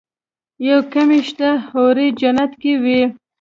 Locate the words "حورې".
1.67-2.07